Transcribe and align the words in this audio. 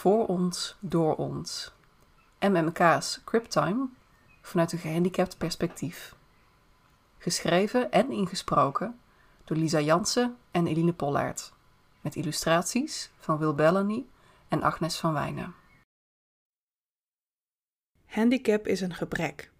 Voor 0.00 0.26
ons, 0.26 0.76
door 0.78 1.16
ons. 1.16 1.72
MMK's 2.38 3.20
Criptime 3.24 3.88
vanuit 4.40 4.72
een 4.72 4.78
gehandicapt 4.78 5.38
perspectief. 5.38 6.14
Geschreven 7.18 7.90
en 7.90 8.10
ingesproken 8.10 9.00
door 9.44 9.56
Lisa 9.56 9.80
Jansen 9.80 10.36
en 10.50 10.66
Eline 10.66 10.92
Pollaert. 10.92 11.52
Met 12.00 12.16
illustraties 12.16 13.10
van 13.18 13.38
Will 13.38 13.54
Bellamy 13.54 14.06
en 14.48 14.62
Agnes 14.62 14.98
van 14.98 15.12
Wijnen. 15.12 15.54
Handicap 18.06 18.66
is 18.66 18.80
een 18.80 18.94
gebrek. 18.94 19.50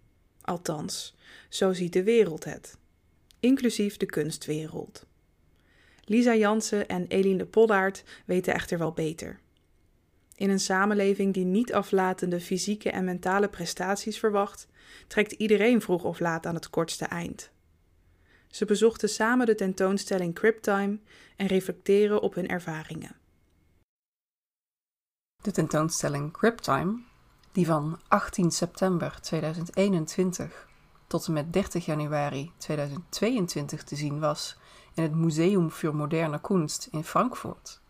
Althans, 0.41 1.15
zo 1.49 1.73
ziet 1.73 1.93
de 1.93 2.03
wereld 2.03 2.43
het. 2.43 2.77
Inclusief 3.39 3.97
de 3.97 4.05
kunstwereld. 4.05 5.05
Lisa 6.03 6.35
Jansen 6.35 6.87
en 6.87 7.07
Eline 7.07 7.45
Pollaert 7.45 8.03
weten 8.25 8.53
echter 8.53 8.77
wel 8.77 8.91
beter. 8.91 9.39
In 10.41 10.49
een 10.49 10.59
samenleving 10.59 11.33
die 11.33 11.45
niet 11.45 11.73
aflatende 11.73 12.39
fysieke 12.39 12.91
en 12.91 13.03
mentale 13.03 13.49
prestaties 13.49 14.19
verwacht, 14.19 14.67
trekt 15.07 15.31
iedereen 15.31 15.81
vroeg 15.81 16.03
of 16.03 16.19
laat 16.19 16.45
aan 16.45 16.55
het 16.55 16.69
kortste 16.69 17.05
eind. 17.05 17.51
Ze 18.47 18.65
bezochten 18.65 19.09
samen 19.09 19.45
de 19.45 19.55
tentoonstelling 19.55 20.35
Criptime 20.35 20.99
en 21.35 21.47
reflecteren 21.47 22.21
op 22.21 22.33
hun 22.33 22.47
ervaringen. 22.47 23.15
De 25.41 25.51
tentoonstelling 25.51 26.31
Criptime, 26.31 26.99
die 27.51 27.65
van 27.65 27.99
18 28.07 28.51
september 28.51 29.17
2021 29.21 30.67
tot 31.07 31.27
en 31.27 31.33
met 31.33 31.53
30 31.53 31.85
januari 31.85 32.51
2022 32.57 33.83
te 33.83 33.95
zien 33.95 34.19
was 34.19 34.57
in 34.93 35.03
het 35.03 35.15
Museum 35.15 35.71
für 35.71 35.93
Moderne 35.93 36.41
Kunst 36.41 36.87
in 36.91 37.03
Frankfurt, 37.03 37.81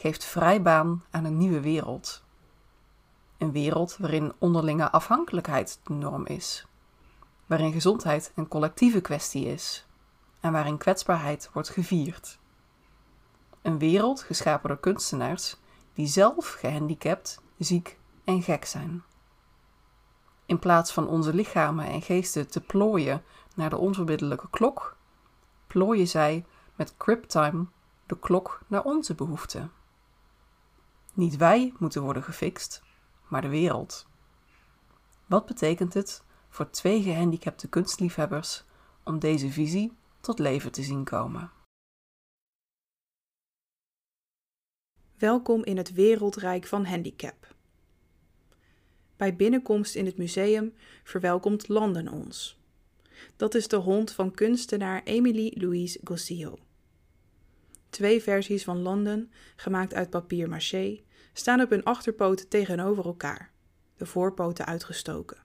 geeft 0.00 0.24
vrij 0.24 0.62
baan 0.62 1.04
aan 1.10 1.24
een 1.24 1.36
nieuwe 1.36 1.60
wereld. 1.60 2.22
Een 3.38 3.52
wereld 3.52 3.96
waarin 3.96 4.32
onderlinge 4.38 4.90
afhankelijkheid 4.90 5.80
de 5.82 5.92
norm 5.92 6.26
is, 6.26 6.66
waarin 7.46 7.72
gezondheid 7.72 8.32
een 8.34 8.48
collectieve 8.48 9.00
kwestie 9.00 9.46
is 9.46 9.86
en 10.40 10.52
waarin 10.52 10.78
kwetsbaarheid 10.78 11.50
wordt 11.52 11.68
gevierd. 11.68 12.38
Een 13.62 13.78
wereld 13.78 14.22
geschapen 14.22 14.68
door 14.68 14.78
kunstenaars 14.78 15.56
die 15.94 16.06
zelf 16.06 16.52
gehandicapt, 16.52 17.42
ziek 17.58 17.98
en 18.24 18.42
gek 18.42 18.64
zijn. 18.64 19.02
In 20.46 20.58
plaats 20.58 20.92
van 20.92 21.08
onze 21.08 21.34
lichamen 21.34 21.86
en 21.86 22.02
geesten 22.02 22.48
te 22.48 22.60
plooien 22.60 23.22
naar 23.54 23.70
de 23.70 23.78
onverbiddelijke 23.78 24.50
klok, 24.50 24.96
plooien 25.66 26.08
zij 26.08 26.44
met 26.74 26.96
Criptime 26.96 27.66
de 28.06 28.18
klok 28.18 28.60
naar 28.66 28.82
onze 28.82 29.14
behoeften. 29.14 29.72
Niet 31.14 31.36
wij 31.36 31.72
moeten 31.78 32.02
worden 32.02 32.22
gefixt, 32.22 32.82
maar 33.28 33.42
de 33.42 33.48
wereld. 33.48 34.06
Wat 35.26 35.46
betekent 35.46 35.94
het 35.94 36.22
voor 36.48 36.70
twee 36.70 37.02
gehandicapte 37.02 37.68
kunstliefhebbers 37.68 38.64
om 39.04 39.18
deze 39.18 39.50
visie 39.50 39.92
tot 40.20 40.38
leven 40.38 40.72
te 40.72 40.82
zien 40.82 41.04
komen? 41.04 41.50
Welkom 45.18 45.64
in 45.64 45.76
het 45.76 45.92
wereldrijk 45.92 46.66
van 46.66 46.84
handicap. 46.84 47.54
Bij 49.16 49.36
binnenkomst 49.36 49.94
in 49.94 50.06
het 50.06 50.16
museum 50.16 50.74
verwelkomt 51.04 51.68
London 51.68 52.08
ons. 52.08 52.58
Dat 53.36 53.54
is 53.54 53.68
de 53.68 53.76
hond 53.76 54.12
van 54.12 54.30
kunstenaar 54.30 55.02
Emily 55.02 55.52
Louise 55.54 56.00
Gossillo. 56.04 56.58
Twee 57.90 58.22
versies 58.22 58.64
van 58.64 58.82
London, 58.82 59.32
gemaakt 59.56 59.94
uit 59.94 60.10
papier 60.10 60.48
maché, 60.48 61.00
staan 61.32 61.60
op 61.60 61.70
hun 61.70 61.84
achterpoten 61.84 62.48
tegenover 62.48 63.04
elkaar, 63.04 63.52
de 63.96 64.06
voorpoten 64.06 64.66
uitgestoken. 64.66 65.38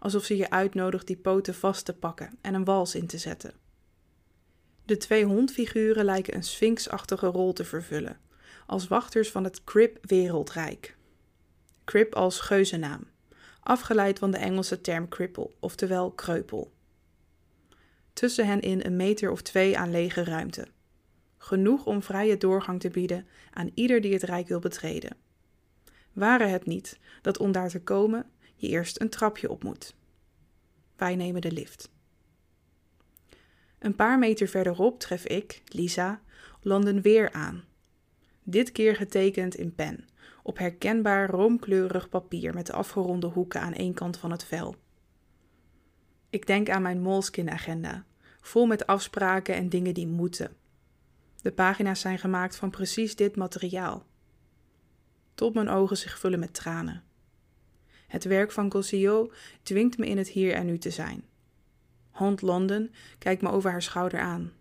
Alsof 0.00 0.24
ze 0.24 0.36
je 0.36 0.50
uitnodigt 0.50 1.06
die 1.06 1.16
poten 1.16 1.54
vast 1.54 1.84
te 1.84 1.94
pakken 1.94 2.38
en 2.40 2.54
een 2.54 2.64
wals 2.64 2.94
in 2.94 3.06
te 3.06 3.18
zetten. 3.18 3.52
De 4.84 4.96
twee 4.96 5.24
hondfiguren 5.24 6.04
lijken 6.04 6.34
een 6.34 6.44
sphinxachtige 6.44 7.26
rol 7.26 7.52
te 7.52 7.64
vervullen, 7.64 8.20
als 8.66 8.88
wachters 8.88 9.30
van 9.30 9.44
het 9.44 9.64
Crip-wereldrijk. 9.64 10.96
Crip 11.84 12.14
als 12.14 12.40
geuzennaam, 12.40 13.06
afgeleid 13.60 14.18
van 14.18 14.30
de 14.30 14.36
Engelse 14.36 14.80
term 14.80 15.08
cripple, 15.08 15.50
oftewel 15.60 16.10
kreupel. 16.10 16.72
Tussen 18.12 18.46
hen 18.46 18.60
in 18.60 18.80
een 18.84 18.96
meter 18.96 19.30
of 19.30 19.42
twee 19.42 19.78
aan 19.78 19.90
lege 19.90 20.24
ruimte. 20.24 20.66
Genoeg 21.38 21.86
om 21.86 22.02
vrije 22.02 22.36
doorgang 22.36 22.80
te 22.80 22.90
bieden 22.90 23.26
aan 23.52 23.70
ieder 23.74 24.00
die 24.00 24.12
het 24.12 24.22
rijk 24.22 24.48
wil 24.48 24.58
betreden. 24.58 25.16
Ware 26.12 26.46
het 26.46 26.66
niet 26.66 26.98
dat 27.22 27.38
om 27.38 27.52
daar 27.52 27.68
te 27.68 27.82
komen 27.82 28.30
je 28.54 28.68
eerst 28.68 29.00
een 29.00 29.08
trapje 29.08 29.50
op 29.50 29.62
moet. 29.62 29.94
Wij 30.96 31.16
nemen 31.16 31.40
de 31.40 31.52
lift. 31.52 31.90
Een 33.78 33.94
paar 33.96 34.18
meter 34.18 34.48
verderop 34.48 35.00
tref 35.00 35.26
ik, 35.26 35.62
Lisa, 35.66 36.20
London 36.60 37.02
weer 37.02 37.32
aan. 37.32 37.64
Dit 38.42 38.72
keer 38.72 38.96
getekend 38.96 39.54
in 39.54 39.74
pen, 39.74 40.08
op 40.42 40.58
herkenbaar 40.58 41.30
roomkleurig 41.30 42.08
papier 42.08 42.54
met 42.54 42.66
de 42.66 42.72
afgeronde 42.72 43.26
hoeken 43.26 43.60
aan 43.60 43.74
één 43.74 43.94
kant 43.94 44.16
van 44.16 44.30
het 44.30 44.44
vel. 44.44 44.76
Ik 46.30 46.46
denk 46.46 46.68
aan 46.68 46.82
mijn 46.82 47.00
Moleskine-agenda, 47.00 48.04
vol 48.40 48.66
met 48.66 48.86
afspraken 48.86 49.54
en 49.54 49.68
dingen 49.68 49.94
die 49.94 50.06
moeten. 50.06 50.56
De 51.42 51.52
pagina's 51.52 52.00
zijn 52.00 52.18
gemaakt 52.18 52.56
van 52.56 52.70
precies 52.70 53.16
dit 53.16 53.36
materiaal. 53.36 54.06
Tot 55.34 55.54
mijn 55.54 55.68
ogen 55.68 55.96
zich 55.96 56.18
vullen 56.18 56.38
met 56.38 56.54
tranen. 56.54 57.02
Het 58.06 58.24
werk 58.24 58.52
van 58.52 58.72
Gossio 58.72 59.32
dwingt 59.62 59.98
me 59.98 60.06
in 60.06 60.18
het 60.18 60.28
hier 60.28 60.52
en 60.52 60.66
nu 60.66 60.78
te 60.78 60.90
zijn. 60.90 61.24
Hond 62.10 62.42
London 62.42 62.90
kijkt 63.18 63.42
me 63.42 63.50
over 63.50 63.70
haar 63.70 63.82
schouder 63.82 64.20
aan. 64.20 64.52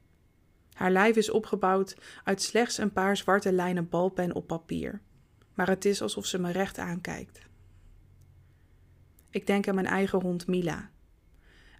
Haar 0.73 0.91
lijf 0.91 1.15
is 1.15 1.29
opgebouwd 1.29 1.97
uit 2.23 2.41
slechts 2.41 2.77
een 2.77 2.91
paar 2.91 3.17
zwarte 3.17 3.51
lijnen 3.51 3.89
balpen 3.89 4.35
op 4.35 4.47
papier, 4.47 5.01
maar 5.53 5.67
het 5.67 5.85
is 5.85 6.01
alsof 6.01 6.25
ze 6.25 6.39
me 6.39 6.51
recht 6.51 6.77
aankijkt. 6.77 7.39
Ik 9.29 9.47
denk 9.47 9.67
aan 9.67 9.75
mijn 9.75 9.87
eigen 9.87 10.21
hond 10.21 10.47
Mila, 10.47 10.89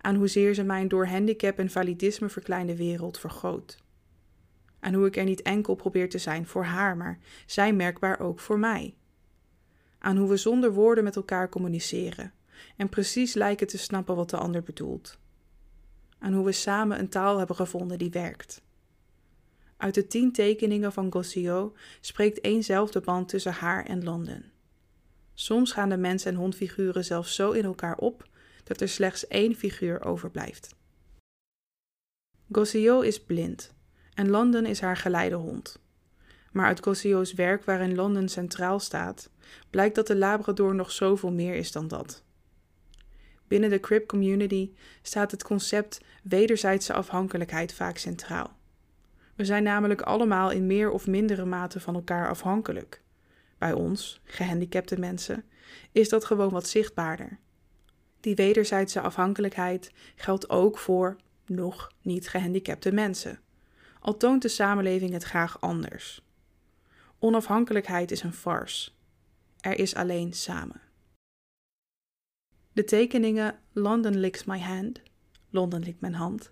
aan 0.02 0.16
hoezeer 0.16 0.53
ze 0.53 0.64
mijn 0.64 0.88
door 0.88 1.08
handicap 1.08 1.59
en 1.59 1.69
validisme 1.69 2.29
verkleinde 2.29 2.75
wereld 2.75 3.19
vergroot. 3.19 3.85
Aan 4.87 4.93
hoe 4.93 5.05
ik 5.05 5.17
er 5.17 5.23
niet 5.23 5.41
enkel 5.41 5.75
probeer 5.75 6.09
te 6.09 6.17
zijn 6.17 6.47
voor 6.47 6.63
haar, 6.63 6.97
maar 6.97 7.19
zij 7.45 7.73
merkbaar 7.73 8.19
ook 8.19 8.39
voor 8.39 8.59
mij. 8.59 8.95
Aan 9.99 10.17
hoe 10.17 10.29
we 10.29 10.37
zonder 10.37 10.73
woorden 10.73 11.03
met 11.03 11.15
elkaar 11.15 11.49
communiceren 11.49 12.33
en 12.77 12.89
precies 12.89 13.33
lijken 13.33 13.67
te 13.67 13.77
snappen 13.77 14.15
wat 14.15 14.29
de 14.29 14.37
ander 14.37 14.63
bedoelt. 14.63 15.19
Aan 16.19 16.33
hoe 16.33 16.45
we 16.45 16.51
samen 16.51 16.99
een 16.99 17.09
taal 17.09 17.37
hebben 17.37 17.55
gevonden 17.55 17.97
die 17.97 18.09
werkt. 18.09 18.61
Uit 19.77 19.93
de 19.93 20.07
tien 20.07 20.31
tekeningen 20.31 20.93
van 20.93 21.11
Gossio 21.11 21.73
spreekt 22.01 22.41
éénzelfde 22.41 22.99
band 22.99 23.29
tussen 23.29 23.53
haar 23.53 23.85
en 23.85 24.03
Londen. 24.03 24.51
Soms 25.33 25.71
gaan 25.71 25.89
de 25.89 25.97
mens- 25.97 26.25
en 26.25 26.35
hondfiguren 26.35 27.05
zelfs 27.05 27.35
zo 27.35 27.51
in 27.51 27.63
elkaar 27.63 27.97
op 27.97 28.27
dat 28.63 28.81
er 28.81 28.89
slechts 28.89 29.27
één 29.27 29.55
figuur 29.55 30.05
overblijft. 30.05 30.75
Gossio 32.51 33.01
is 33.01 33.23
blind 33.23 33.75
en 34.17 34.29
London 34.29 34.66
is 34.66 34.81
haar 34.81 34.97
geleidehond. 34.97 35.79
Maar 36.51 36.66
uit 36.66 36.83
Gossio's 36.83 37.33
werk 37.33 37.63
waarin 37.63 37.95
London 37.95 38.29
centraal 38.29 38.79
staat, 38.79 39.29
blijkt 39.69 39.95
dat 39.95 40.07
de 40.07 40.16
Labrador 40.16 40.75
nog 40.75 40.91
zoveel 40.91 41.31
meer 41.31 41.55
is 41.55 41.72
dan 41.72 41.88
dat. 41.88 42.23
Binnen 43.47 43.69
de 43.69 43.79
crib 43.79 44.07
community 44.07 44.72
staat 45.01 45.31
het 45.31 45.44
concept 45.44 46.01
wederzijdse 46.23 46.94
afhankelijkheid 46.94 47.73
vaak 47.73 47.97
centraal. 47.97 48.55
We 49.35 49.45
zijn 49.45 49.63
namelijk 49.63 50.01
allemaal 50.01 50.51
in 50.51 50.67
meer 50.67 50.91
of 50.91 51.07
mindere 51.07 51.45
mate 51.45 51.79
van 51.79 51.95
elkaar 51.95 52.29
afhankelijk. 52.29 53.01
Bij 53.57 53.73
ons, 53.73 54.22
gehandicapte 54.23 54.99
mensen, 54.99 55.43
is 55.91 56.09
dat 56.09 56.25
gewoon 56.25 56.52
wat 56.52 56.67
zichtbaarder. 56.67 57.37
Die 58.19 58.35
wederzijdse 58.35 59.02
afhankelijkheid 59.02 59.91
geldt 60.16 60.49
ook 60.49 60.78
voor 60.78 61.16
nog 61.46 61.91
niet 62.02 62.29
gehandicapte 62.29 62.91
mensen. 62.91 63.40
Al 64.07 64.17
toont 64.17 64.41
de 64.41 64.47
samenleving 64.47 65.13
het 65.13 65.23
graag 65.23 65.61
anders. 65.61 66.21
Onafhankelijkheid 67.19 68.11
is 68.11 68.23
een 68.23 68.33
farce. 68.33 68.91
Er 69.59 69.79
is 69.79 69.95
alleen 69.95 70.33
samen. 70.33 70.81
De 72.73 72.83
tekeningen 72.83 73.59
London 73.73 74.17
licks 74.17 74.43
my 74.43 74.59
hand, 74.59 75.01
Londen 75.49 75.83
likt 75.83 76.01
mijn 76.01 76.13
hand, 76.13 76.49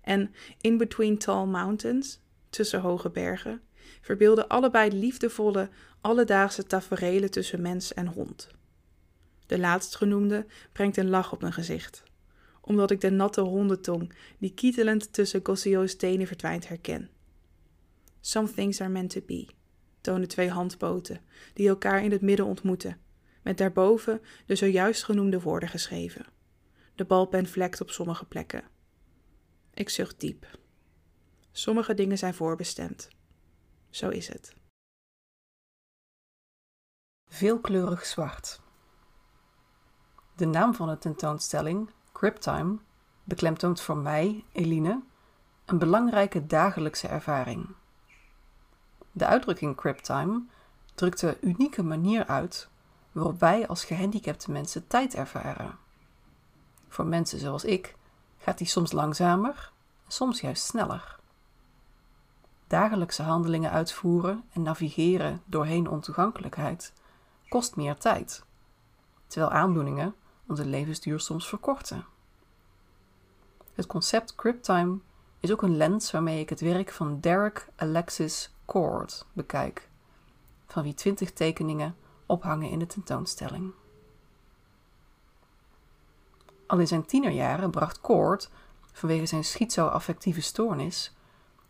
en 0.00 0.34
In 0.60 0.76
Between 0.76 1.18
Tall 1.18 1.46
Mountains, 1.46 2.20
tussen 2.50 2.80
hoge 2.80 3.10
bergen, 3.10 3.62
verbeelden 4.00 4.48
allebei 4.48 4.90
liefdevolle, 4.90 5.68
alledaagse 6.00 6.64
taferelen 6.64 7.30
tussen 7.30 7.62
mens 7.62 7.94
en 7.94 8.06
hond. 8.06 8.48
De 9.46 9.58
laatstgenoemde 9.58 10.46
brengt 10.72 10.96
een 10.96 11.10
lach 11.10 11.32
op 11.32 11.40
mijn 11.40 11.52
gezicht, 11.52 12.02
omdat 12.68 12.90
ik 12.90 13.00
de 13.00 13.10
natte 13.10 13.40
hondentong 13.40 14.12
die 14.38 14.54
kietelend 14.54 15.12
tussen 15.12 15.40
Gossio's 15.42 15.96
tenen 15.96 16.26
verdwijnt 16.26 16.68
herken. 16.68 17.10
Some 18.20 18.52
things 18.52 18.80
are 18.80 18.90
meant 18.90 19.10
to 19.10 19.20
be, 19.26 19.48
tonen 20.00 20.28
twee 20.28 20.50
handpoten 20.50 21.20
die 21.54 21.68
elkaar 21.68 22.04
in 22.04 22.10
het 22.10 22.20
midden 22.20 22.46
ontmoeten, 22.46 23.00
met 23.42 23.58
daarboven 23.58 24.20
de 24.46 24.56
zojuist 24.56 25.04
genoemde 25.04 25.40
woorden 25.40 25.68
geschreven. 25.68 26.26
De 26.94 27.04
balpen 27.04 27.46
vlekt 27.46 27.80
op 27.80 27.90
sommige 27.90 28.24
plekken. 28.24 28.64
Ik 29.74 29.88
zucht 29.88 30.20
diep. 30.20 30.58
Sommige 31.52 31.94
dingen 31.94 32.18
zijn 32.18 32.34
voorbestemd. 32.34 33.08
Zo 33.90 34.08
is 34.08 34.28
het. 34.28 34.54
Veelkleurig 37.28 38.06
zwart. 38.06 38.60
De 40.36 40.46
naam 40.46 40.74
van 40.74 40.88
de 40.88 40.98
tentoonstelling, 40.98 41.90
Cryptime, 42.18 42.78
beklemtoont 43.24 43.80
voor 43.80 43.96
mij, 43.96 44.44
Eline, 44.52 45.02
een 45.64 45.78
belangrijke 45.78 46.46
dagelijkse 46.46 47.08
ervaring. 47.08 47.68
De 49.12 49.26
uitdrukking 49.26 49.76
Cryptime 49.76 50.42
drukt 50.94 51.20
de 51.20 51.38
unieke 51.40 51.82
manier 51.82 52.26
uit 52.26 52.68
waarop 53.12 53.40
wij 53.40 53.68
als 53.68 53.84
gehandicapte 53.84 54.50
mensen 54.50 54.86
tijd 54.86 55.14
ervaren. 55.14 55.78
Voor 56.88 57.06
mensen 57.06 57.38
zoals 57.38 57.64
ik 57.64 57.96
gaat 58.38 58.58
die 58.58 58.66
soms 58.66 58.92
langzamer, 58.92 59.72
soms 60.06 60.40
juist 60.40 60.64
sneller. 60.64 61.18
Dagelijkse 62.66 63.22
handelingen 63.22 63.70
uitvoeren 63.70 64.44
en 64.52 64.62
navigeren 64.62 65.42
doorheen 65.44 65.88
ontoegankelijkheid 65.88 66.92
kost 67.48 67.76
meer 67.76 67.96
tijd, 67.96 68.44
terwijl 69.26 69.52
aandoeningen 69.52 70.14
onze 70.48 70.66
levensduur 70.66 71.20
soms 71.20 71.48
verkorten. 71.48 72.04
Het 73.74 73.86
concept 73.86 74.34
Cryptime 74.34 74.98
is 75.40 75.52
ook 75.52 75.62
een 75.62 75.76
lens 75.76 76.10
waarmee 76.10 76.40
ik 76.40 76.48
het 76.48 76.60
werk 76.60 76.92
van 76.92 77.20
Derek 77.20 77.68
Alexis 77.76 78.50
Cord 78.64 79.26
bekijk, 79.32 79.88
van 80.66 80.82
wie 80.82 80.94
twintig 80.94 81.32
tekeningen 81.32 81.96
ophangen 82.26 82.70
in 82.70 82.78
de 82.78 82.86
tentoonstelling. 82.86 83.72
Al 86.66 86.78
in 86.78 86.86
zijn 86.86 87.06
tienerjaren 87.06 87.70
bracht 87.70 88.00
Cord, 88.00 88.50
vanwege 88.92 89.26
zijn 89.26 89.44
schizoaffectieve 89.44 90.40
stoornis, 90.40 91.14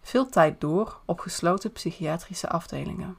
veel 0.00 0.28
tijd 0.28 0.60
door 0.60 1.00
op 1.04 1.20
gesloten 1.20 1.72
psychiatrische 1.72 2.48
afdelingen. 2.48 3.16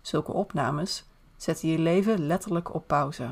Zulke 0.00 0.32
opnames 0.32 1.04
zetten 1.36 1.68
je 1.68 1.78
leven 1.78 2.26
letterlijk 2.26 2.74
op 2.74 2.86
pauze. 2.86 3.30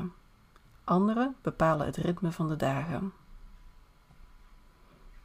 Andere 0.89 1.33
bepalen 1.41 1.85
het 1.85 1.95
ritme 1.95 2.31
van 2.31 2.47
de 2.47 2.55
dagen. 2.55 3.13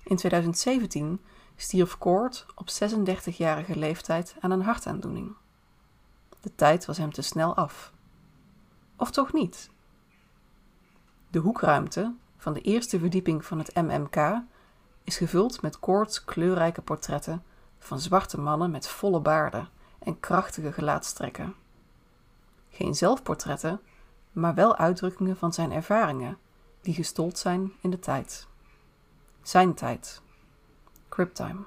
In 0.03 0.17
2017 0.17 1.21
stierf 1.57 1.99
Cord 1.99 2.47
op 2.55 2.69
36-jarige 2.69 3.77
leeftijd 3.77 4.37
aan 4.41 4.51
een 4.51 4.63
hartaandoening. 4.63 5.35
De 6.41 6.55
tijd 6.55 6.85
was 6.85 6.99
hem 6.99 7.13
te 7.13 7.23
snel 7.23 7.57
af. 7.57 7.93
Of 8.97 9.11
toch 9.11 9.33
niet? 9.33 9.71
De 11.31 11.39
hoekruimte 11.39 12.15
van 12.37 12.53
de 12.53 12.61
eerste 12.61 12.99
verdieping 12.99 13.45
van 13.45 13.59
het 13.59 13.75
MMK 13.75 14.43
is 15.05 15.17
gevuld 15.17 15.63
met 15.63 15.79
Cord's 15.79 16.25
kleurrijke 16.25 16.83
portretten 16.83 17.43
van 17.79 18.01
zwarte 18.01 18.41
mannen 18.41 18.71
met 18.71 18.89
volle 18.89 19.21
baarden 19.21 19.69
en 19.99 20.21
krachtige 20.21 20.73
gelaatstrekken. 20.73 21.55
Geen 22.71 22.95
zelfportretten, 22.95 23.81
maar 24.35 24.55
wel 24.55 24.77
uitdrukkingen 24.77 25.37
van 25.37 25.53
zijn 25.53 25.73
ervaringen, 25.73 26.39
die 26.81 26.95
gestold 26.95 27.39
zijn 27.39 27.73
in 27.81 27.91
de 27.91 27.99
tijd. 27.99 28.47
Zijn 29.43 29.75
tijd. 29.75 30.23
Cryptime. 31.09 31.65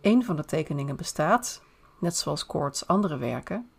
Een 0.00 0.24
van 0.24 0.36
de 0.36 0.44
tekeningen 0.44 0.96
bestaat, 0.96 1.62
net 1.98 2.16
zoals 2.16 2.46
Cord's 2.46 2.86
andere 2.86 3.16
werken, 3.16 3.70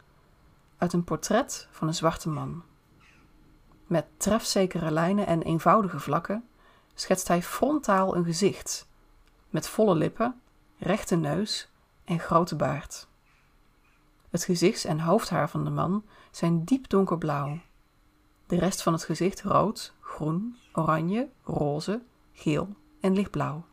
uit 0.78 0.94
een 0.94 1.04
portret 1.04 1.68
van 1.72 1.88
een 1.88 1.94
zwarte 1.94 2.30
man. 2.30 2.64
Met 3.88 4.06
trefzekere 4.18 4.92
lijnen 4.92 5.28
en 5.28 5.42
eenvoudige 5.42 6.00
vlakken 6.00 6.48
schetst 6.94 7.28
hij 7.28 7.42
frontaal 7.42 8.16
een 8.16 8.26
gezicht, 8.26 8.88
met 9.50 9.68
volle 9.68 9.96
lippen, 9.96 10.42
rechte 10.78 11.16
neus 11.16 11.70
en 12.04 12.20
grote 12.20 12.56
baard. 12.56 13.08
Het 14.34 14.44
gezichts- 14.44 14.86
en 14.86 15.00
hoofdhaar 15.00 15.50
van 15.50 15.64
de 15.64 15.70
man 15.70 16.04
zijn 16.32 16.64
diep 16.64 16.90
donkerblauw. 16.90 17.60
De 18.48 18.56
rest 18.56 18.82
van 18.82 18.94
het 18.94 19.04
gezicht 19.04 19.42
rood, 19.42 19.94
groen, 20.00 20.58
oranje, 20.72 21.30
roze, 21.44 22.02
geel 22.32 22.76
en 23.00 23.14
lichtblauw. 23.14 23.66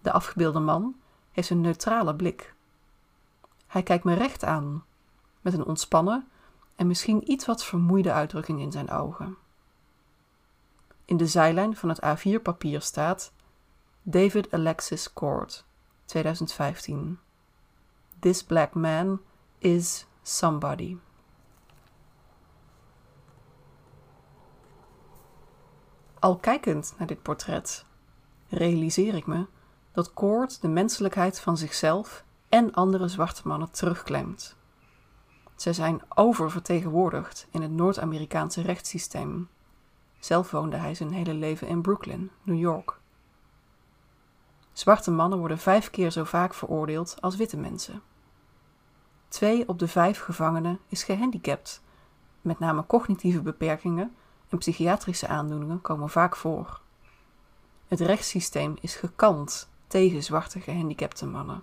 De 0.00 0.12
afgebeelde 0.12 0.58
man 0.58 0.96
heeft 1.32 1.50
een 1.50 1.60
neutrale 1.60 2.14
blik. 2.14 2.54
Hij 3.66 3.82
kijkt 3.82 4.04
me 4.04 4.14
recht 4.14 4.44
aan, 4.44 4.84
met 5.40 5.52
een 5.52 5.64
ontspannen 5.64 6.28
en 6.76 6.86
misschien 6.86 7.30
iets 7.30 7.46
wat 7.46 7.64
vermoeide 7.64 8.12
uitdrukking 8.12 8.60
in 8.60 8.72
zijn 8.72 8.90
ogen. 8.90 9.36
In 11.04 11.16
de 11.16 11.26
zijlijn 11.26 11.76
van 11.76 11.88
het 11.88 12.00
A4-papier 12.04 12.80
staat 12.80 13.32
David 14.02 14.52
Alexis 14.52 15.12
Cord, 15.12 15.64
2015. 16.04 17.18
This 18.24 18.42
black 18.42 18.74
man 18.74 19.20
is 19.58 20.06
somebody. 20.22 20.96
Al 26.18 26.36
kijkend 26.36 26.94
naar 26.98 27.06
dit 27.06 27.22
portret, 27.22 27.84
realiseer 28.48 29.14
ik 29.14 29.26
me 29.26 29.46
dat 29.92 30.12
Cord 30.12 30.60
de 30.60 30.68
menselijkheid 30.68 31.40
van 31.40 31.56
zichzelf 31.56 32.24
en 32.48 32.74
andere 32.74 33.08
zwarte 33.08 33.48
mannen 33.48 33.70
terugklemt. 33.70 34.56
Zij 35.56 35.72
zijn 35.72 36.02
oververtegenwoordigd 36.08 37.46
in 37.50 37.62
het 37.62 37.70
Noord-Amerikaanse 37.70 38.62
rechtssysteem. 38.62 39.48
Zelf 40.18 40.50
woonde 40.50 40.76
hij 40.76 40.94
zijn 40.94 41.12
hele 41.12 41.34
leven 41.34 41.68
in 41.68 41.82
Brooklyn, 41.82 42.30
New 42.42 42.58
York. 42.58 42.98
Zwarte 44.72 45.10
mannen 45.10 45.38
worden 45.38 45.58
vijf 45.58 45.90
keer 45.90 46.10
zo 46.10 46.24
vaak 46.24 46.54
veroordeeld 46.54 47.16
als 47.20 47.36
witte 47.36 47.56
mensen. 47.56 48.02
Twee 49.34 49.68
op 49.68 49.78
de 49.78 49.88
vijf 49.88 50.20
gevangenen 50.20 50.78
is 50.88 51.02
gehandicapt. 51.04 51.82
Met 52.40 52.58
name 52.58 52.86
cognitieve 52.86 53.40
beperkingen 53.42 54.14
en 54.48 54.58
psychiatrische 54.58 55.28
aandoeningen 55.28 55.80
komen 55.80 56.10
vaak 56.10 56.36
voor. 56.36 56.80
Het 57.88 58.00
rechtssysteem 58.00 58.76
is 58.80 58.96
gekant 58.96 59.68
tegen 59.86 60.22
zwarte 60.22 60.60
gehandicapte 60.60 61.26
mannen. 61.26 61.62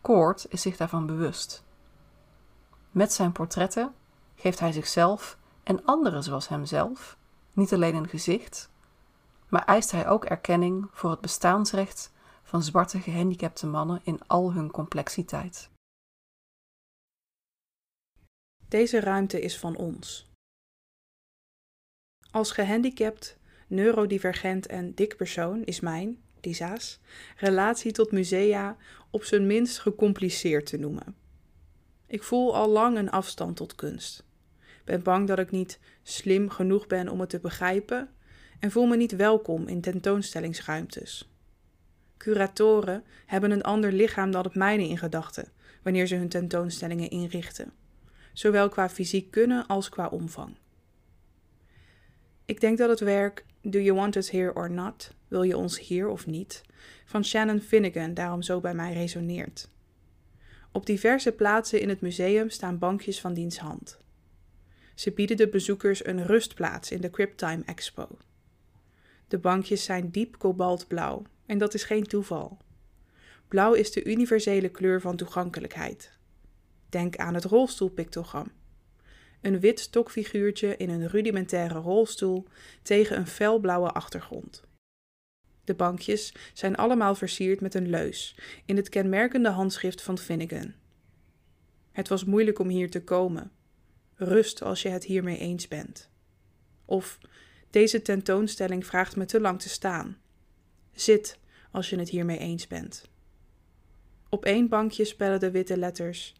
Koort 0.00 0.46
is 0.48 0.62
zich 0.62 0.76
daarvan 0.76 1.06
bewust. 1.06 1.64
Met 2.90 3.12
zijn 3.12 3.32
portretten 3.32 3.94
geeft 4.34 4.58
hij 4.60 4.72
zichzelf 4.72 5.38
en 5.62 5.84
anderen 5.84 6.22
zoals 6.22 6.48
hemzelf 6.48 7.16
niet 7.52 7.72
alleen 7.72 7.94
een 7.94 8.08
gezicht, 8.08 8.70
maar 9.48 9.64
eist 9.64 9.90
hij 9.90 10.08
ook 10.08 10.24
erkenning 10.24 10.88
voor 10.92 11.10
het 11.10 11.20
bestaansrecht 11.20 12.12
van 12.42 12.62
zwarte 12.62 13.00
gehandicapte 13.00 13.66
mannen 13.66 14.00
in 14.02 14.20
al 14.26 14.52
hun 14.52 14.70
complexiteit. 14.70 15.69
Deze 18.70 19.00
ruimte 19.00 19.40
is 19.40 19.58
van 19.58 19.76
ons. 19.76 20.30
Als 22.30 22.50
gehandicapt, 22.50 23.38
neurodivergent 23.66 24.66
en 24.66 24.94
dik 24.94 25.16
persoon 25.16 25.64
is 25.64 25.80
mijn, 25.80 26.22
Lisa's, 26.40 27.00
relatie 27.36 27.92
tot 27.92 28.12
musea 28.12 28.76
op 29.10 29.24
zijn 29.24 29.46
minst 29.46 29.78
gecompliceerd 29.78 30.66
te 30.66 30.76
noemen. 30.76 31.16
Ik 32.06 32.22
voel 32.22 32.56
al 32.56 32.68
lang 32.68 32.96
een 32.96 33.10
afstand 33.10 33.56
tot 33.56 33.74
kunst. 33.74 34.24
Ben 34.84 35.02
bang 35.02 35.28
dat 35.28 35.38
ik 35.38 35.50
niet 35.50 35.78
slim 36.02 36.48
genoeg 36.48 36.86
ben 36.86 37.08
om 37.08 37.20
het 37.20 37.30
te 37.30 37.40
begrijpen 37.40 38.08
en 38.58 38.70
voel 38.70 38.86
me 38.86 38.96
niet 38.96 39.16
welkom 39.16 39.66
in 39.68 39.80
tentoonstellingsruimtes. 39.80 41.30
Curatoren 42.16 43.04
hebben 43.26 43.50
een 43.50 43.62
ander 43.62 43.92
lichaam 43.92 44.30
dan 44.30 44.44
het 44.44 44.54
mijne 44.54 44.88
in 44.88 44.98
gedachten 44.98 45.52
wanneer 45.82 46.06
ze 46.06 46.14
hun 46.14 46.28
tentoonstellingen 46.28 47.10
inrichten, 47.10 47.72
zowel 48.40 48.68
qua 48.68 48.88
fysiek 48.88 49.30
kunnen 49.30 49.66
als 49.66 49.88
qua 49.88 50.06
omvang. 50.06 50.56
Ik 52.44 52.60
denk 52.60 52.78
dat 52.78 52.88
het 52.88 53.00
werk 53.00 53.44
Do 53.62 53.78
You 53.78 53.96
Want 53.96 54.16
Us 54.16 54.30
Here 54.30 54.54
or 54.54 54.70
Not? 54.70 55.14
Wil 55.28 55.42
je 55.42 55.56
ons 55.56 55.80
hier 55.80 56.08
of 56.08 56.26
niet? 56.26 56.62
van 57.04 57.24
Shannon 57.24 57.60
Finnegan 57.60 58.14
daarom 58.14 58.42
zo 58.42 58.60
bij 58.60 58.74
mij 58.74 58.92
resoneert. 58.92 59.68
Op 60.72 60.86
diverse 60.86 61.32
plaatsen 61.32 61.80
in 61.80 61.88
het 61.88 62.00
museum 62.00 62.50
staan 62.50 62.78
bankjes 62.78 63.20
van 63.20 63.34
diens 63.34 63.58
hand. 63.58 63.98
Ze 64.94 65.12
bieden 65.12 65.36
de 65.36 65.48
bezoekers 65.48 66.06
een 66.06 66.26
rustplaats 66.26 66.90
in 66.90 67.00
de 67.00 67.10
Cryptime 67.10 67.62
Expo. 67.64 68.08
De 69.28 69.38
bankjes 69.38 69.84
zijn 69.84 70.10
diep 70.10 70.38
kobaltblauw 70.38 71.22
en 71.46 71.58
dat 71.58 71.74
is 71.74 71.84
geen 71.84 72.04
toeval. 72.04 72.58
Blauw 73.48 73.72
is 73.72 73.92
de 73.92 74.04
universele 74.04 74.68
kleur 74.68 75.00
van 75.00 75.16
toegankelijkheid. 75.16 76.18
Denk 76.90 77.16
aan 77.16 77.34
het 77.34 77.44
rolstoelpictogram. 77.44 78.50
Een 79.40 79.60
wit 79.60 79.80
stokfiguurtje 79.80 80.76
in 80.76 80.90
een 80.90 81.08
rudimentaire 81.08 81.78
rolstoel 81.78 82.46
tegen 82.82 83.16
een 83.16 83.26
felblauwe 83.26 83.90
achtergrond. 83.90 84.62
De 85.64 85.74
bankjes 85.74 86.34
zijn 86.52 86.76
allemaal 86.76 87.14
versierd 87.14 87.60
met 87.60 87.74
een 87.74 87.90
leus 87.90 88.36
in 88.64 88.76
het 88.76 88.88
kenmerkende 88.88 89.48
handschrift 89.48 90.02
van 90.02 90.18
Finnegan. 90.18 90.72
Het 91.92 92.08
was 92.08 92.24
moeilijk 92.24 92.58
om 92.58 92.68
hier 92.68 92.90
te 92.90 93.04
komen. 93.04 93.50
Rust 94.14 94.62
als 94.62 94.82
je 94.82 94.88
het 94.88 95.04
hiermee 95.04 95.38
eens 95.38 95.68
bent. 95.68 96.10
Of 96.84 97.18
deze 97.70 98.02
tentoonstelling 98.02 98.86
vraagt 98.86 99.16
me 99.16 99.24
te 99.24 99.40
lang 99.40 99.60
te 99.60 99.68
staan. 99.68 100.18
Zit 100.92 101.38
als 101.70 101.90
je 101.90 101.98
het 101.98 102.08
hiermee 102.08 102.38
eens 102.38 102.66
bent. 102.66 103.08
Op 104.28 104.44
één 104.44 104.68
bankje 104.68 105.04
spellen 105.04 105.40
de 105.40 105.50
witte 105.50 105.76
letters: 105.76 106.34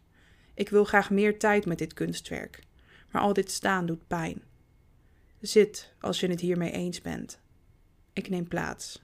Ik 0.53 0.69
wil 0.69 0.83
graag 0.83 1.09
meer 1.09 1.39
tijd 1.39 1.65
met 1.65 1.77
dit 1.77 1.93
kunstwerk, 1.93 2.63
maar 3.11 3.21
al 3.21 3.33
dit 3.33 3.51
staan 3.51 3.85
doet 3.85 4.07
pijn. 4.07 4.41
Zit 5.39 5.93
als 5.99 6.19
je 6.19 6.27
het 6.27 6.39
hiermee 6.39 6.71
eens 6.71 7.01
bent. 7.01 7.39
Ik 8.13 8.29
neem 8.29 8.47
plaats. 8.47 9.01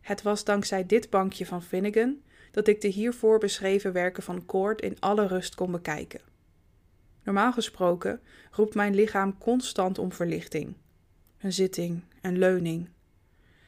Het 0.00 0.22
was 0.22 0.44
dankzij 0.44 0.86
dit 0.86 1.10
bankje 1.10 1.46
van 1.46 1.62
Finnegan 1.62 2.22
dat 2.50 2.68
ik 2.68 2.80
de 2.80 2.88
hiervoor 2.88 3.38
beschreven 3.38 3.92
werken 3.92 4.22
van 4.22 4.46
Cord 4.46 4.80
in 4.80 5.00
alle 5.00 5.26
rust 5.26 5.54
kon 5.54 5.70
bekijken. 5.70 6.20
Normaal 7.22 7.52
gesproken 7.52 8.20
roept 8.50 8.74
mijn 8.74 8.94
lichaam 8.94 9.38
constant 9.38 9.98
om 9.98 10.12
verlichting. 10.12 10.74
Een 11.38 11.52
zitting, 11.52 12.02
een 12.20 12.38
leuning. 12.38 12.88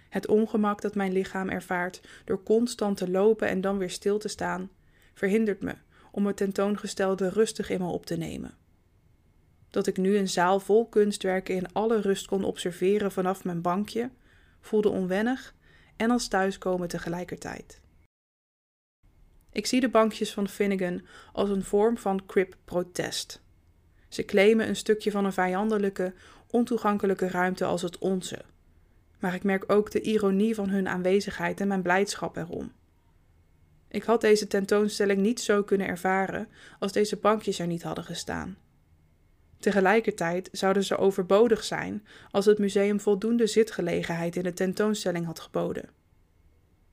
Het 0.09 0.27
ongemak 0.27 0.81
dat 0.81 0.95
mijn 0.95 1.13
lichaam 1.13 1.49
ervaart 1.49 2.01
door 2.25 2.43
constant 2.43 2.97
te 2.97 3.11
lopen 3.11 3.49
en 3.49 3.61
dan 3.61 3.79
weer 3.79 3.91
stil 3.91 4.19
te 4.19 4.29
staan, 4.29 4.71
verhindert 5.15 5.63
me 5.63 5.75
om 6.11 6.27
het 6.27 6.37
tentoongestelde 6.37 7.29
rustig 7.29 7.71
in 7.71 7.81
me 7.81 7.87
op 7.87 8.07
te 8.07 8.17
nemen. 8.17 8.55
Dat 9.71 9.87
ik 9.87 9.97
nu 9.97 10.17
een 10.17 10.29
zaal 10.29 10.61
vol 10.61 10.87
kunstwerken 10.87 11.55
in 11.55 11.73
alle 11.73 12.01
rust 12.01 12.27
kon 12.27 12.45
observeren 12.45 13.13
vanaf 13.13 13.45
mijn 13.45 13.63
bankje, 13.63 14.11
voelde 14.61 14.89
onwennig 14.89 15.55
en 15.97 16.11
als 16.11 16.29
thuiskomen 16.29 16.89
tegelijkertijd. 16.89 17.81
Ik 19.53 19.67
zie 19.67 19.81
de 19.81 19.89
bankjes 19.89 20.33
van 20.33 20.49
Finnegan 20.49 21.03
als 21.33 21.51
een 21.51 21.65
vorm 21.65 21.99
van 21.99 22.27
crip-protest. 22.27 23.43
Ze 24.09 24.25
claimen 24.25 24.69
een 24.69 24.77
stukje 24.77 25.11
van 25.11 25.25
een 25.25 25.33
vijandelijke, 25.33 26.15
ontoegankelijke 26.51 27.29
ruimte 27.29 27.65
als 27.65 27.83
het 27.83 27.99
onze. 27.99 28.39
Maar 29.19 29.35
ik 29.35 29.43
merk 29.43 29.73
ook 29.73 29.91
de 29.91 30.01
ironie 30.01 30.55
van 30.55 30.69
hun 30.69 30.89
aanwezigheid 30.89 31.61
en 31.61 31.69
mijn 31.69 31.83
blijdschap 31.83 32.37
erom. 32.37 32.73
Ik 33.93 34.03
had 34.03 34.21
deze 34.21 34.47
tentoonstelling 34.47 35.21
niet 35.21 35.41
zo 35.41 35.63
kunnen 35.63 35.87
ervaren 35.87 36.49
als 36.79 36.93
deze 36.93 37.17
bankjes 37.17 37.59
er 37.59 37.67
niet 37.67 37.83
hadden 37.83 38.05
gestaan. 38.05 38.57
Tegelijkertijd 39.59 40.49
zouden 40.53 40.85
ze 40.85 40.97
overbodig 40.97 41.65
zijn 41.65 42.07
als 42.31 42.45
het 42.45 42.59
museum 42.59 43.01
voldoende 43.01 43.47
zitgelegenheid 43.47 44.37
in 44.37 44.43
de 44.43 44.53
tentoonstelling 44.53 45.27
had 45.27 45.41
geboden. 45.41 45.91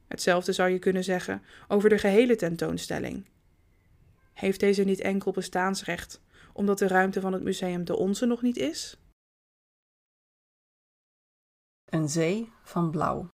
Hetzelfde 0.07 0.51
zou 0.51 0.69
je 0.69 0.79
kunnen 0.79 1.03
zeggen 1.03 1.43
over 1.67 1.89
de 1.89 1.97
gehele 1.97 2.35
tentoonstelling. 2.35 3.25
Heeft 4.33 4.59
deze 4.59 4.83
niet 4.83 4.99
enkel 4.99 5.31
bestaansrecht 5.31 6.21
omdat 6.53 6.77
de 6.77 6.87
ruimte 6.87 7.21
van 7.21 7.33
het 7.33 7.43
museum 7.43 7.85
de 7.85 7.97
onze 7.97 8.25
nog 8.25 8.41
niet 8.41 8.57
is? 8.57 8.97
Een 11.85 12.09
zee 12.09 12.51
van 12.63 12.91
blauw. 12.91 13.27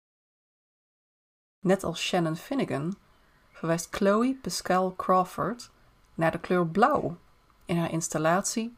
Net 1.61 1.85
als 1.85 2.02
Shannon 2.02 2.37
Finnegan 2.37 3.02
verwijst 3.64 3.94
Chloe 3.94 4.38
Pascal 4.42 4.94
Crawford 4.97 5.71
naar 6.14 6.30
de 6.30 6.38
kleur 6.38 6.66
blauw 6.66 7.16
in 7.64 7.78
haar 7.78 7.90
installatie 7.90 8.76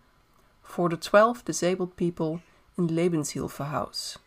For 0.63 0.89
the 0.89 0.99
12 0.99 1.43
Disabled 1.43 1.95
People 1.95 2.41
in 2.75 2.93
Lebenshilfehaus, 2.93 4.19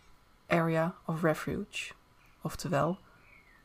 Area 0.48 0.96
of 1.06 1.22
Refuge, 1.22 1.94
oftewel 2.42 2.98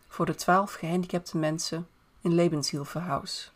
voor 0.09 0.27
de 0.27 0.35
12 0.35 0.73
gehandicapte 0.73 1.39
mensen 1.39 1.89
in 2.21 2.35
Lebenshilfehaus, 2.35 3.53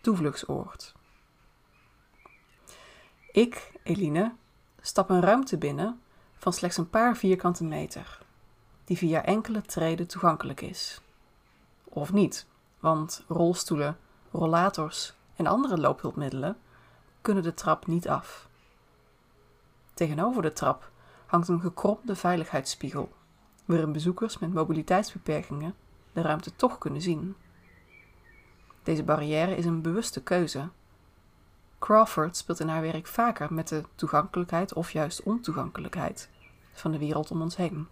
toevluchtsoord. 0.00 0.94
Ik, 3.32 3.72
Eline, 3.82 4.34
stap 4.80 5.10
een 5.10 5.20
ruimte 5.20 5.58
binnen 5.58 6.00
van 6.38 6.52
slechts 6.52 6.76
een 6.76 6.90
paar 6.90 7.16
vierkante 7.16 7.64
meter, 7.64 8.18
die 8.84 8.96
via 8.96 9.24
enkele 9.24 9.62
treden 9.62 10.06
toegankelijk 10.06 10.60
is. 10.60 11.00
Of 11.92 12.12
niet, 12.12 12.46
want 12.78 13.24
rolstoelen, 13.28 13.98
rollators 14.30 15.14
en 15.36 15.46
andere 15.46 15.78
loophulpmiddelen 15.78 16.56
kunnen 17.20 17.42
de 17.42 17.54
trap 17.54 17.86
niet 17.86 18.08
af. 18.08 18.48
Tegenover 19.94 20.42
de 20.42 20.52
trap 20.52 20.90
hangt 21.26 21.48
een 21.48 21.60
gekromde 21.60 22.16
veiligheidsspiegel, 22.16 23.12
waarin 23.64 23.92
bezoekers 23.92 24.38
met 24.38 24.52
mobiliteitsbeperkingen 24.52 25.74
de 26.12 26.20
ruimte 26.20 26.56
toch 26.56 26.78
kunnen 26.78 27.02
zien. 27.02 27.36
Deze 28.82 29.02
barrière 29.02 29.56
is 29.56 29.64
een 29.64 29.82
bewuste 29.82 30.22
keuze. 30.22 30.68
Crawford 31.78 32.36
speelt 32.36 32.60
in 32.60 32.68
haar 32.68 32.82
werk 32.82 33.06
vaker 33.06 33.54
met 33.54 33.68
de 33.68 33.84
toegankelijkheid 33.94 34.72
of 34.72 34.90
juist 34.90 35.22
ontoegankelijkheid 35.22 36.30
van 36.72 36.92
de 36.92 36.98
wereld 36.98 37.30
om 37.30 37.42
ons 37.42 37.56
heen. 37.56 37.88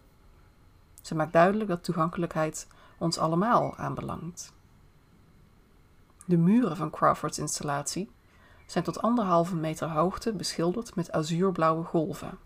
Ze 1.02 1.14
maakt 1.14 1.32
duidelijk 1.32 1.68
dat 1.70 1.84
toegankelijkheid 1.84 2.68
ons 2.98 3.18
allemaal 3.18 3.76
aanbelangt. 3.76 4.52
De 6.24 6.36
muren 6.36 6.76
van 6.76 6.90
Crawfords 6.90 7.38
installatie 7.38 8.10
zijn 8.66 8.84
tot 8.84 9.02
anderhalve 9.02 9.56
meter 9.56 9.88
hoogte 9.88 10.32
beschilderd 10.32 10.94
met 10.94 11.12
azuurblauwe 11.12 11.84
golven. 11.84 12.38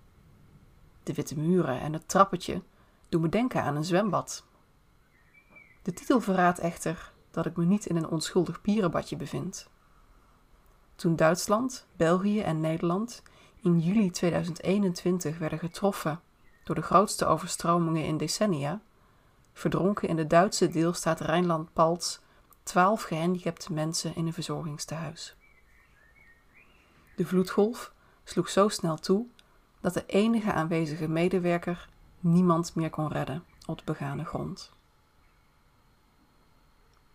De 1.03 1.13
witte 1.15 1.39
muren 1.39 1.81
en 1.81 1.93
het 1.93 2.09
trappetje 2.09 2.63
doen 3.09 3.21
me 3.21 3.29
denken 3.29 3.63
aan 3.63 3.77
een 3.77 3.85
zwembad. 3.85 4.45
De 5.83 5.93
titel 5.93 6.21
verraadt 6.21 6.59
echter 6.59 7.13
dat 7.31 7.47
ik 7.47 7.57
me 7.57 7.65
niet 7.65 7.87
in 7.87 7.97
een 7.97 8.09
onschuldig 8.09 8.61
pierenbadje 8.61 9.17
bevind. 9.17 9.69
Toen 10.95 11.17
Duitsland, 11.17 11.87
België 11.97 12.41
en 12.41 12.61
Nederland 12.61 13.23
in 13.63 13.79
juli 13.79 14.11
2021 14.11 15.39
werden 15.39 15.59
getroffen 15.59 16.21
door 16.65 16.75
de 16.75 16.83
grootste 16.83 17.27
overstromingen 17.27 18.05
in 18.05 18.17
decennia, 18.17 18.81
verdronken 19.53 20.09
in 20.09 20.17
de 20.17 20.27
Duitse 20.27 20.69
deelstaat 20.69 21.21
Rijnland-Palts 21.21 22.21
twaalf 22.63 23.03
gehandicapte 23.03 23.73
mensen 23.73 24.15
in 24.15 24.27
een 24.27 24.33
verzorgingstehuis. 24.33 25.37
De 27.17 27.27
vloedgolf 27.27 27.93
sloeg 28.25 28.49
zo 28.49 28.69
snel 28.69 28.97
toe 28.97 29.27
dat 29.81 29.95
de 29.95 30.07
enige 30.07 30.53
aanwezige 30.53 31.09
medewerker 31.09 31.89
niemand 32.21 32.75
meer 32.75 32.91
kon 32.91 33.09
redden 33.09 33.45
op 33.67 33.79
de 33.79 33.85
begane 33.85 34.25
grond. 34.25 34.73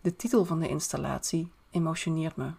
De 0.02 0.16
titel 0.16 0.46
van 0.46 0.60
de 0.60 0.68
installatie 0.68 1.52
emotioneert 1.72 2.36
me. 2.36 2.52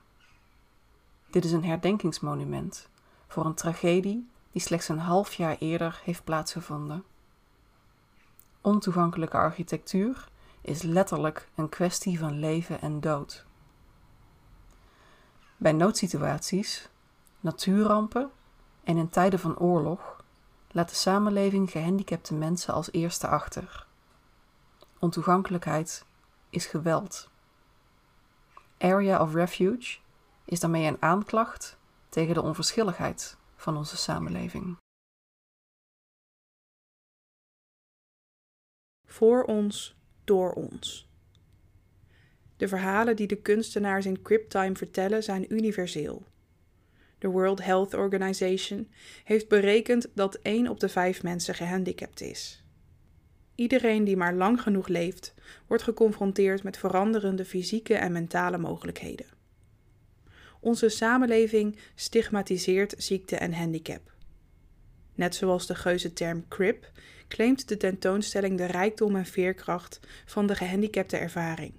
Dit 1.30 1.44
is 1.44 1.52
een 1.52 1.64
herdenkingsmonument 1.64 2.88
voor 3.26 3.44
een 3.44 3.54
tragedie 3.54 4.28
die 4.52 4.62
slechts 4.62 4.88
een 4.88 4.98
half 4.98 5.34
jaar 5.34 5.56
eerder 5.58 6.00
heeft 6.04 6.24
plaatsgevonden. 6.24 7.04
Ontoegankelijke 8.60 9.36
architectuur 9.36 10.28
is 10.60 10.82
letterlijk 10.82 11.48
een 11.54 11.68
kwestie 11.68 12.18
van 12.18 12.38
leven 12.38 12.80
en 12.80 13.00
dood. 13.00 13.44
Bij 15.56 15.72
noodsituaties 15.72 16.88
natuurrampen 17.40 18.30
en 18.84 18.96
in 18.96 19.08
tijden 19.08 19.38
van 19.38 19.58
oorlog 19.58 20.24
laat 20.70 20.88
de 20.88 20.94
samenleving 20.94 21.70
gehandicapte 21.70 22.34
mensen 22.34 22.74
als 22.74 22.92
eerste 22.92 23.28
achter. 23.28 23.86
Ontoegankelijkheid 24.98 26.04
is 26.50 26.66
geweld. 26.66 27.28
Area 28.78 29.20
of 29.20 29.34
Refuge 29.34 29.98
is 30.44 30.60
daarmee 30.60 30.86
een 30.86 31.02
aanklacht 31.02 31.76
tegen 32.08 32.34
de 32.34 32.42
onverschilligheid 32.42 33.36
van 33.56 33.76
onze 33.76 33.96
samenleving. 33.96 34.76
Voor 39.18 39.44
ons, 39.44 39.96
door 40.24 40.52
ons. 40.52 41.08
De 42.56 42.68
verhalen 42.68 43.16
die 43.16 43.26
de 43.26 43.36
kunstenaars 43.36 44.06
in 44.06 44.22
Cryptime 44.22 44.74
vertellen 44.74 45.22
zijn 45.22 45.54
universeel 45.54 46.26
de 47.18 47.28
World 47.28 47.64
Health 47.64 47.94
Organization, 47.94 48.88
heeft 49.24 49.48
berekend 49.48 50.06
dat 50.14 50.34
1 50.34 50.68
op 50.68 50.80
de 50.80 50.88
5 50.88 51.22
mensen 51.22 51.54
gehandicapt 51.54 52.20
is. 52.20 52.64
Iedereen 53.54 54.04
die 54.04 54.16
maar 54.16 54.34
lang 54.34 54.62
genoeg 54.62 54.88
leeft, 54.88 55.34
wordt 55.66 55.82
geconfronteerd 55.82 56.62
met 56.62 56.76
veranderende 56.76 57.44
fysieke 57.44 57.94
en 57.94 58.12
mentale 58.12 58.58
mogelijkheden. 58.58 59.26
Onze 60.60 60.88
samenleving 60.88 61.78
stigmatiseert 61.94 62.94
ziekte 62.98 63.36
en 63.36 63.52
handicap. 63.52 64.12
Net 65.14 65.34
zoals 65.34 65.66
de 65.66 65.74
geuze 65.74 66.12
term 66.12 66.44
CRIP 66.48 66.90
claimt 67.28 67.68
de 67.68 67.76
tentoonstelling 67.76 68.58
de 68.58 68.64
rijkdom 68.64 69.16
en 69.16 69.26
veerkracht 69.26 70.00
van 70.24 70.46
de 70.46 70.54
gehandicapte 70.54 71.16
ervaring. 71.16 71.72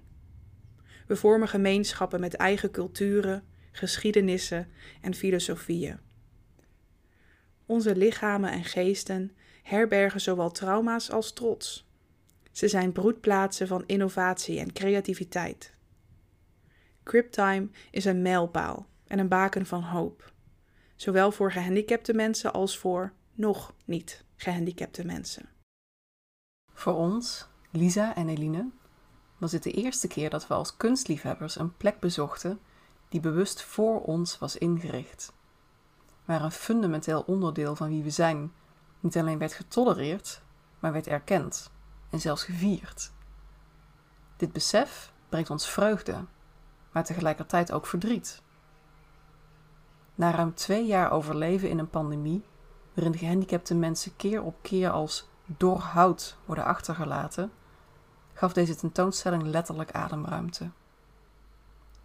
We 1.06 1.16
vormen 1.16 1.48
gemeenschappen 1.48 2.20
met 2.20 2.34
eigen 2.34 2.70
culturen, 2.70 3.44
geschiedenissen 3.72 4.68
en 5.00 5.14
filosofieën. 5.14 5.98
Onze 7.66 7.96
lichamen 7.96 8.50
en 8.50 8.64
geesten 8.64 9.32
herbergen 9.62 10.20
zowel 10.20 10.50
trauma's 10.50 11.10
als 11.10 11.32
trots. 11.32 11.88
Ze 12.52 12.68
zijn 12.68 12.92
broedplaatsen 12.92 13.66
van 13.66 13.84
innovatie 13.86 14.58
en 14.58 14.72
creativiteit. 14.72 15.74
Criptime 17.02 17.68
is 17.90 18.04
een 18.04 18.22
mijlpaal 18.22 18.86
en 19.06 19.18
een 19.18 19.28
baken 19.28 19.66
van 19.66 19.82
hoop, 19.82 20.32
zowel 20.96 21.32
voor 21.32 21.52
gehandicapte 21.52 22.14
mensen 22.14 22.52
als 22.52 22.78
voor 22.78 23.12
nog 23.34 23.74
niet 23.84 24.24
gehandicapte 24.42 25.04
mensen. 25.04 25.48
Voor 26.72 26.94
ons, 26.94 27.48
Lisa 27.70 28.14
en 28.14 28.28
Eline, 28.28 28.70
was 29.38 29.50
dit 29.50 29.62
de 29.62 29.70
eerste 29.70 30.08
keer 30.08 30.30
dat 30.30 30.46
we 30.46 30.54
als 30.54 30.76
kunstliefhebbers 30.76 31.58
een 31.58 31.76
plek 31.76 32.00
bezochten 32.00 32.60
die 33.08 33.20
bewust 33.20 33.62
voor 33.62 34.02
ons 34.02 34.38
was 34.38 34.56
ingericht. 34.56 35.32
Waar 36.24 36.42
een 36.42 36.50
fundamenteel 36.50 37.22
onderdeel 37.26 37.76
van 37.76 37.88
wie 37.88 38.02
we 38.02 38.10
zijn 38.10 38.52
niet 39.00 39.16
alleen 39.16 39.38
werd 39.38 39.52
getolereerd, 39.52 40.42
maar 40.78 40.92
werd 40.92 41.06
erkend 41.06 41.70
en 42.10 42.20
zelfs 42.20 42.44
gevierd. 42.44 43.12
Dit 44.36 44.52
besef 44.52 45.12
brengt 45.28 45.50
ons 45.50 45.68
vreugde, 45.68 46.24
maar 46.92 47.04
tegelijkertijd 47.04 47.72
ook 47.72 47.86
verdriet. 47.86 48.42
Na 50.14 50.30
ruim 50.30 50.54
twee 50.54 50.86
jaar 50.86 51.10
overleven 51.10 51.68
in 51.68 51.78
een 51.78 51.90
pandemie, 51.90 52.44
waarin 52.94 53.18
gehandicapte 53.18 53.74
mensen 53.74 54.16
keer 54.16 54.42
op 54.42 54.56
keer 54.62 54.90
als 54.90 55.28
door 55.46 55.78
hout 55.78 56.36
worden 56.44 56.64
achtergelaten, 56.64 57.52
gaf 58.32 58.52
deze 58.52 58.76
tentoonstelling 58.76 59.42
letterlijk 59.42 59.90
ademruimte. 59.90 60.70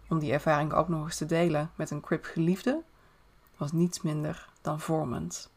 Om 0.08 0.18
die 0.18 0.32
ervaring 0.32 0.72
ook 0.72 0.88
nog 0.88 1.04
eens 1.04 1.16
te 1.16 1.26
delen 1.26 1.70
met 1.74 1.90
een 1.90 2.00
crip 2.00 2.24
geliefde, 2.24 2.82
was 3.56 3.72
niets 3.72 4.02
minder 4.02 4.48
dan 4.60 4.80
vormend. 4.80 5.50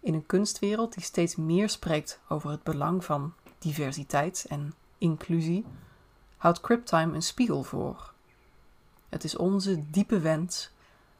In 0.00 0.14
een 0.14 0.26
kunstwereld 0.26 0.94
die 0.94 1.02
steeds 1.02 1.36
meer 1.36 1.68
spreekt 1.68 2.20
over 2.28 2.50
het 2.50 2.62
belang 2.62 3.04
van 3.04 3.34
diversiteit 3.58 4.46
en 4.48 4.74
inclusie, 4.98 5.64
houdt 6.36 6.60
Criptime 6.60 7.14
een 7.14 7.22
spiegel 7.22 7.62
voor. 7.62 8.12
Het 9.08 9.24
is 9.24 9.36
onze 9.36 9.90
diepe 9.90 10.18
wens 10.18 10.70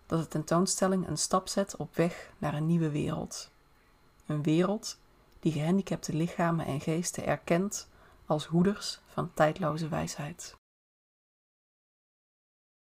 dat 0.06 0.20
de 0.20 0.28
tentoonstelling 0.28 1.08
een 1.08 1.18
stap 1.18 1.48
zet 1.48 1.76
op 1.76 1.96
weg 1.96 2.32
naar 2.38 2.54
een 2.54 2.66
nieuwe 2.66 2.90
wereld. 2.90 3.50
Een 4.26 4.42
wereld 4.42 4.98
die 5.40 5.52
gehandicapte 5.52 6.14
lichamen 6.14 6.66
en 6.66 6.80
geesten 6.80 7.26
erkent 7.26 7.88
als 8.26 8.46
hoeders 8.46 9.00
van 9.06 9.30
tijdloze 9.34 9.88
wijsheid. 9.88 10.56